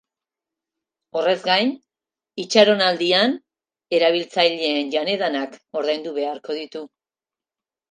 [1.19, 1.73] Horrez gain,
[2.45, 3.37] itxaronaldian
[3.99, 6.85] erabiltzaileen jan-edanak ordaindu beharko ditu.